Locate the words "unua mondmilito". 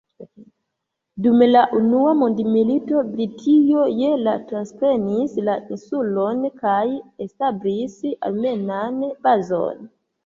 1.79-3.03